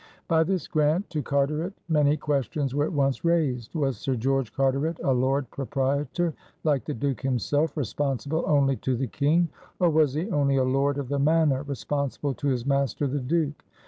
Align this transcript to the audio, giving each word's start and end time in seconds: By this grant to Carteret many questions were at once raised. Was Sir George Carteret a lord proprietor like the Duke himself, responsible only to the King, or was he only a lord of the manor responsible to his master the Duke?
By 0.27 0.43
this 0.43 0.67
grant 0.67 1.11
to 1.11 1.21
Carteret 1.21 1.73
many 1.87 2.17
questions 2.17 2.73
were 2.73 2.85
at 2.85 2.91
once 2.91 3.23
raised. 3.23 3.75
Was 3.75 3.97
Sir 3.99 4.15
George 4.15 4.51
Carteret 4.51 4.99
a 5.03 5.13
lord 5.13 5.51
proprietor 5.51 6.33
like 6.63 6.85
the 6.85 6.93
Duke 6.95 7.21
himself, 7.21 7.77
responsible 7.77 8.43
only 8.47 8.77
to 8.77 8.95
the 8.97 9.05
King, 9.05 9.49
or 9.79 9.91
was 9.91 10.15
he 10.15 10.31
only 10.31 10.57
a 10.57 10.63
lord 10.63 10.97
of 10.97 11.07
the 11.07 11.19
manor 11.19 11.61
responsible 11.61 12.33
to 12.33 12.47
his 12.47 12.65
master 12.65 13.05
the 13.05 13.19
Duke? 13.19 13.63